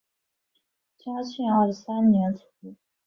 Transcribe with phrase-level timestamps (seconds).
[0.97, 2.75] 嘉庆二十三年卒。